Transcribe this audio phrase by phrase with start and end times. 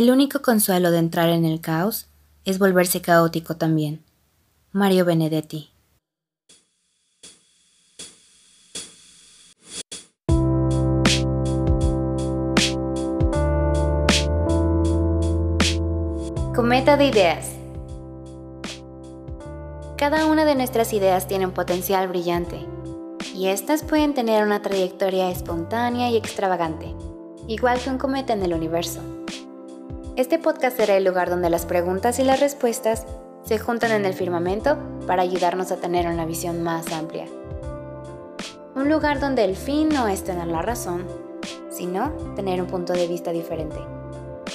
[0.00, 2.08] El único consuelo de entrar en el caos
[2.46, 4.02] es volverse caótico también.
[4.72, 5.68] Mario Benedetti.
[16.54, 17.50] Cometa de ideas.
[19.98, 22.58] Cada una de nuestras ideas tiene un potencial brillante
[23.34, 26.94] y estas pueden tener una trayectoria espontánea y extravagante,
[27.46, 29.19] igual que un cometa en el universo.
[30.20, 33.06] Este podcast será el lugar donde las preguntas y las respuestas
[33.42, 34.76] se juntan en el firmamento
[35.06, 37.24] para ayudarnos a tener una visión más amplia.
[38.74, 41.06] Un lugar donde el fin no es tener la razón,
[41.70, 43.78] sino tener un punto de vista diferente.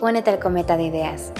[0.00, 1.32] Únete al cometa de ideas.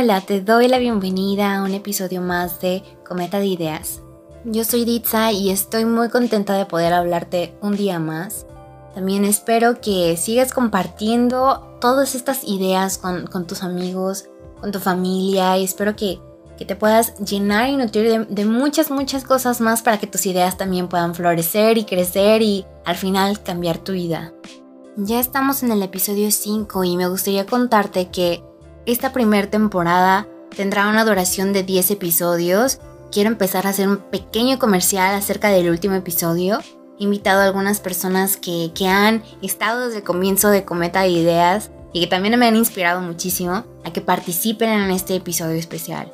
[0.00, 4.00] Hola, te doy la bienvenida a un episodio más de Cometa de Ideas.
[4.44, 8.46] Yo soy Ditsa y estoy muy contenta de poder hablarte un día más.
[8.94, 14.28] También espero que sigas compartiendo todas estas ideas con, tus amigos,
[14.60, 16.20] con tu familia y espero que,
[16.64, 20.56] te puedas llenar y nutrir de, de muchas, muchas cosas más para que tus ideas
[20.56, 24.32] también puedan florecer y crecer y al final cambiar tu vida.
[24.94, 28.44] Ya estamos en el episodio 5 y me gustaría contarte que
[28.92, 32.80] esta primera temporada tendrá una duración de 10 episodios.
[33.12, 36.60] Quiero empezar a hacer un pequeño comercial acerca del último episodio.
[36.98, 41.10] He invitado a algunas personas que, que han estado desde el comienzo de Cometa de
[41.10, 46.10] Ideas y que también me han inspirado muchísimo a que participen en este episodio especial.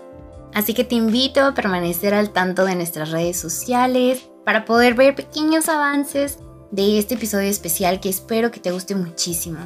[0.52, 5.14] Así que te invito a permanecer al tanto de nuestras redes sociales para poder ver
[5.14, 6.40] pequeños avances
[6.72, 9.60] de este episodio especial que espero que te guste muchísimo.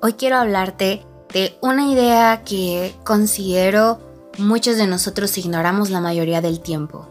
[0.00, 3.98] Hoy quiero hablarte de una idea que considero
[4.38, 7.08] muchos de nosotros ignoramos la mayoría del tiempo,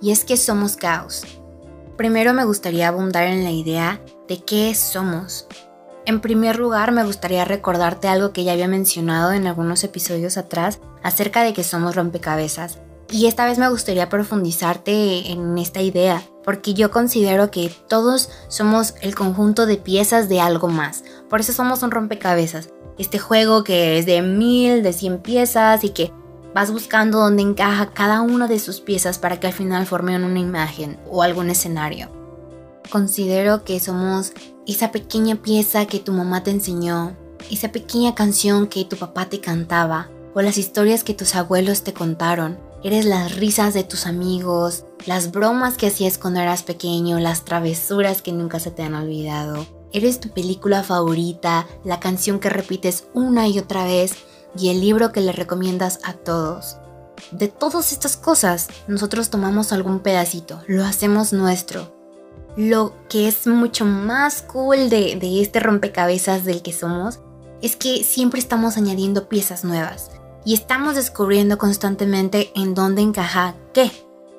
[0.00, 1.24] y es que somos caos.
[1.96, 5.46] Primero me gustaría abundar en la idea de qué somos.
[6.04, 10.78] En primer lugar, me gustaría recordarte algo que ya había mencionado en algunos episodios atrás
[11.02, 12.78] acerca de que somos rompecabezas.
[13.10, 18.94] Y esta vez me gustaría profundizarte en esta idea, porque yo considero que todos somos
[19.00, 21.02] el conjunto de piezas de algo más.
[21.28, 25.90] Por eso somos un rompecabezas este juego que es de mil, de cien piezas y
[25.90, 26.12] que
[26.54, 30.38] vas buscando dónde encaja cada una de sus piezas para que al final formen una
[30.38, 32.08] imagen o algún escenario.
[32.90, 34.32] Considero que somos
[34.66, 37.16] esa pequeña pieza que tu mamá te enseñó,
[37.50, 41.92] esa pequeña canción que tu papá te cantaba o las historias que tus abuelos te
[41.92, 42.58] contaron.
[42.82, 48.22] Eres las risas de tus amigos, las bromas que hacías cuando eras pequeño, las travesuras
[48.22, 53.48] que nunca se te han olvidado Eres tu película favorita, la canción que repites una
[53.48, 54.14] y otra vez
[54.58, 56.76] y el libro que le recomiendas a todos.
[57.30, 61.94] De todas estas cosas, nosotros tomamos algún pedacito, lo hacemos nuestro.
[62.56, 67.20] Lo que es mucho más cool de, este rompecabezas del que somos
[67.62, 70.10] es que siempre estamos añadiendo piezas nuevas
[70.44, 73.90] y estamos descubriendo constantemente en dónde encaja qué,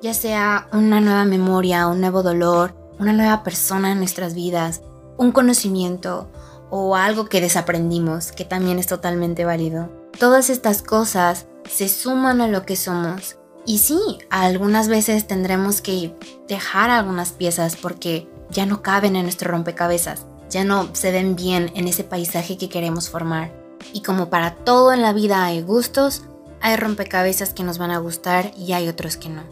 [0.02, 4.82] ya sea una nueva memoria, un nuevo dolor, una nueva persona en nuestras vidas,
[5.18, 6.30] un conocimiento
[6.70, 9.90] o algo que desaprendimos, que también es totalmente válido.
[10.18, 13.36] Todas estas cosas se suman a lo que somos.
[13.66, 16.14] Y sí, algunas veces tendremos que
[16.48, 21.70] dejar algunas piezas porque ya no caben en nuestro rompecabezas, ya no se ven bien
[21.74, 23.52] en ese paisaje que queremos formar.
[23.92, 26.22] Y como para todo en la vida hay gustos,
[26.60, 29.42] hay rompecabezas que nos van a gustar y hay otros que no.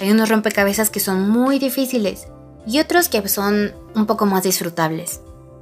[0.00, 2.28] Hay unos rompecabezas que son muy difíciles
[2.66, 5.20] y otros que son un poco más disfrutables.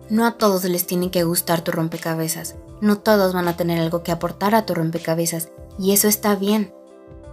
[0.09, 4.03] No a todos les tiene que gustar tu rompecabezas, no todos van a tener algo
[4.03, 5.49] que aportar a tu rompecabezas,
[5.79, 6.75] y eso está bien.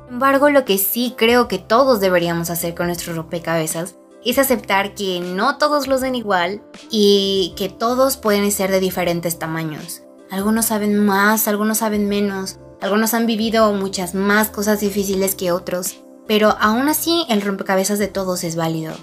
[0.05, 4.95] Sin embargo, lo que sí creo que todos deberíamos hacer con nuestros rompecabezas es aceptar
[4.95, 10.03] que no todos los den igual y que todos pueden ser de diferentes tamaños.
[10.29, 15.97] Algunos saben más, algunos saben menos, algunos han vivido muchas más cosas difíciles que otros,
[16.27, 18.93] pero aún así el rompecabezas de todos es válido.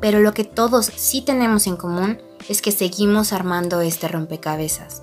[0.00, 5.02] Pero lo que todos sí tenemos en común es que seguimos armando este rompecabezas.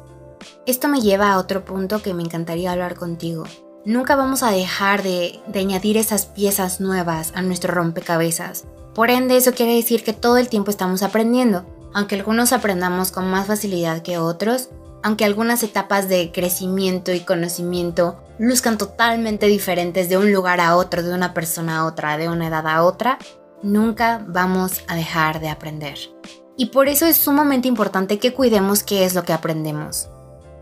[0.66, 3.44] Esto me lleva a otro punto que me encantaría hablar contigo.
[3.86, 8.64] Nunca vamos a dejar de, añadir esas piezas nuevas a nuestro rompecabezas.
[8.96, 11.66] Por ende, eso quiere decir que todo el tiempo estamos aprendiendo.
[11.94, 14.70] Aunque algunos aprendamos con más facilidad que otros,
[15.04, 21.04] aunque algunas etapas de crecimiento y conocimiento luzcan totalmente diferentes de un lugar a otro,
[21.04, 23.20] de una persona a otra, de una edad a otra,
[23.64, 25.98] nunca vamos a dejar de aprender.
[26.56, 30.10] Y por eso es sumamente importante que cuidemos qué es lo que aprendemos.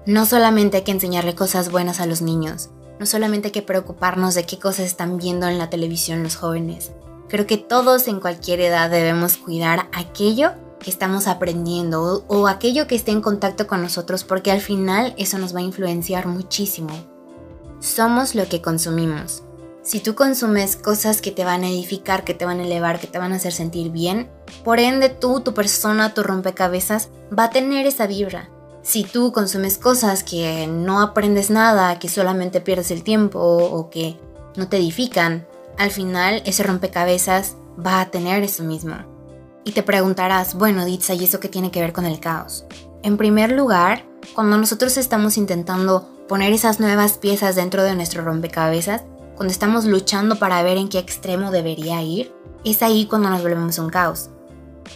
[0.05, 2.69] No solamente hay que enseñarle cosas buenas a los niños,
[2.99, 6.91] No solamente hay que preocuparnos de qué cosas están viendo en la televisión los jóvenes.
[7.29, 12.93] Creo que todos en cualquier edad debemos cuidar aquello que estamos aprendiendo o, aquello que
[12.93, 16.91] esté en contacto con nosotros porque al final eso nos va a influenciar muchísimo.
[17.79, 19.41] Somos lo que consumimos.
[19.83, 23.07] Si tú consumes cosas que te van a edificar, que te van a elevar, que
[23.07, 24.29] te van a hacer sentir bien,
[24.63, 28.49] por ende tú, tu persona, tu rompecabezas va a tener esa vibra.
[28.83, 34.19] Si tú consumes cosas que no aprendes nada, que solamente pierdes el tiempo o que
[34.55, 35.47] no te edifican,
[35.79, 38.97] al final ese rompecabezas va a tener eso mismo.
[39.63, 42.65] Y te preguntarás, bueno, Ditsa, ¿y eso qué tiene que ver con el caos?
[43.01, 44.05] En primer lugar,
[44.35, 49.03] cuando nosotros estamos intentando poner esas nuevas piezas dentro de nuestro rompecabezas,
[49.41, 52.31] cuando estamos luchando para ver en qué extremo debería ir,
[52.63, 54.29] es ahí cuando nos volvemos un caos.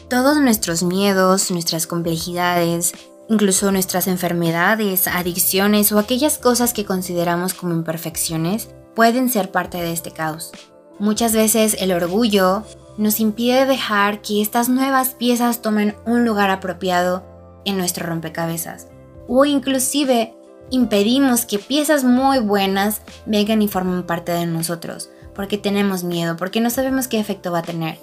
[0.07, 2.93] Todos nuestros miedos, nuestras complejidades,
[3.27, 9.91] incluso nuestras enfermedades, adicciones o aquellas cosas que consideramos como imperfecciones, pueden ser parte de
[9.91, 10.51] este caos.
[10.99, 12.61] Muchas veces el orgullo,
[12.99, 17.25] nos impide dejar que estas nuevas piezas tomen un lugar apropiado
[17.65, 18.89] en nuestro rompecabezas.
[19.27, 20.35] O inclusive
[20.69, 26.61] impedimos que piezas muy buenas vengan y formen parte de nosotros, porque tenemos miedo, porque
[26.61, 27.97] no sabemos qué efecto va a tener.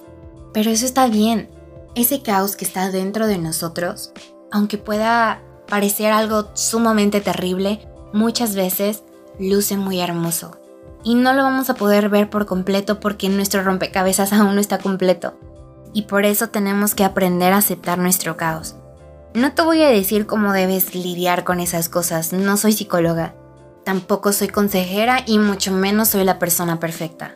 [0.53, 1.49] Pero eso está bien.
[1.95, 4.13] Ese caos que está dentro de nosotros,
[4.51, 9.03] aunque pueda parecer algo sumamente terrible, muchas veces
[9.39, 10.59] luce muy hermoso
[11.05, 14.79] y no lo vamos a poder ver por completo porque nuestro rompecabezas aún no está
[14.79, 15.35] completo.
[15.95, 18.77] Y por eso tenemos que aprender a aceptar nuestro caos.
[19.35, 23.35] No te voy a decir cómo debes lidiar con esas cosas, no soy psicóloga.
[23.83, 27.35] Tampoco soy consejera y mucho menos soy la persona perfecta.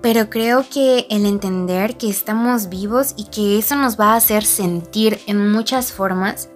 [0.00, 4.42] Pero creo que el entender que estamos vivos y que eso nos va a hacer
[4.42, 6.48] sentir en muchas formas,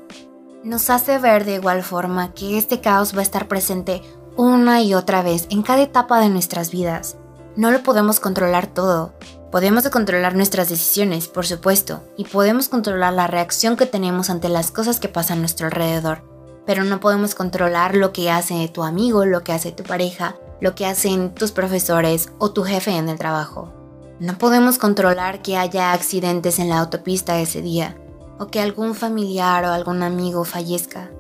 [0.65, 4.01] nos hace ver de igual forma que este caos va a estar presente
[4.37, 7.19] una y otra vez en cada etapa de nuestras vidas.
[7.57, 9.13] No lo podemos controlar todo.
[9.51, 14.71] Podemos controlar nuestras decisiones, por supuesto, y podemos controlar la reacción que tenemos ante las
[14.71, 16.21] cosas que pasan a nuestro alrededor.
[16.67, 20.75] Pero no podemos controlar lo que hace tu amigo, lo que hace tu pareja, lo
[20.75, 23.73] que hacen tus profesores o tu jefe en el trabajo.
[24.21, 27.97] No podemos controlar que haya accidentes en la autopista ese día,
[28.39, 31.11] o que algún familiar o algún amigo fallezca.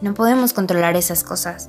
[0.00, 1.68] No podemos controlar esas cosas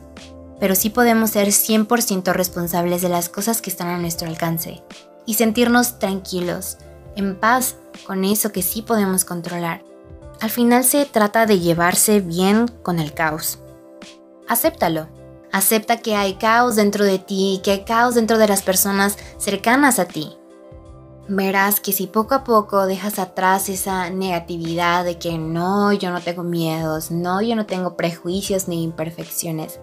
[0.60, 4.82] pero sí podemos ser 100% responsables de las cosas que están a nuestro alcance
[5.26, 6.78] y sentirnos tranquilos,
[7.16, 7.76] en paz
[8.06, 9.84] con eso que sí podemos controlar.
[10.42, 13.60] Al final se trata de llevarse bien con el caos.
[14.48, 15.08] Acéptalo.
[15.52, 20.00] Acepta que hay caos dentro de ti que hay caos dentro de las personas cercanas
[20.00, 20.36] a ti.
[21.28, 26.20] Verás que si poco a poco dejas atrás esa negatividad de que no, yo no
[26.20, 29.80] tengo miedos, no, yo no tengo prejuicios ni imperfecciones,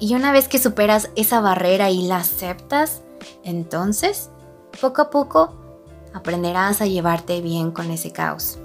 [0.00, 3.02] y una vez que superas esa barrera y la aceptas,
[3.42, 4.30] entonces,
[4.80, 5.54] poco a poco,
[6.14, 8.58] aprenderás a llevarte bien con ese caos.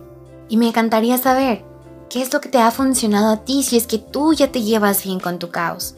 [0.50, 1.64] Y me encantaría saber,
[2.10, 4.62] ¿qué es lo que te ha funcionado a ti si es que tú ya te
[4.62, 5.96] llevas bien con tu caos?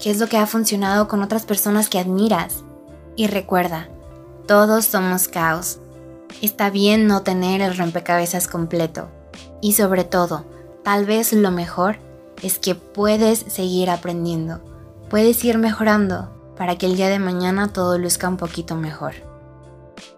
[0.00, 2.64] ¿Qué es lo que ha funcionado con otras personas que admiras?
[3.16, 3.88] Y recuerda,
[4.46, 5.78] todos somos caos.
[6.42, 9.08] Está bien no tener el rompecabezas completo.
[9.60, 10.44] Y sobre todo,
[10.82, 11.96] tal vez lo mejor
[12.42, 14.60] es que puedes seguir aprendiendo
[15.14, 19.14] puedes ir mejorando para que el día de mañana todo luzca un poquito mejor.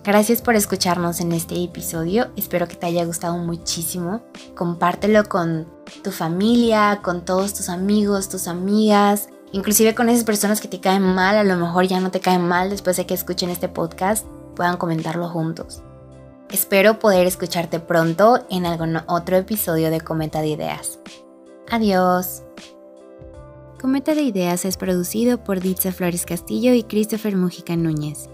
[0.04, 4.22] Gracias por escucharnos en este episodio, espero que te haya gustado muchísimo.
[4.54, 5.66] Compártelo con
[6.02, 11.02] tu familia, con todos tus amigos, tus amigas, inclusive con esas personas que te caen
[11.02, 14.26] mal, a lo mejor ya no te caen mal después de que escuchen este podcast,
[14.54, 15.82] puedan comentarlo juntos.
[16.50, 21.00] Espero poder escucharte pronto en algún otro episodio de Cometa de Ideas.
[21.68, 22.44] Adiós.
[23.80, 28.28] Cometa de Ideas es producido por Ditza Flores Castillo y Christopher Mujica Núñez.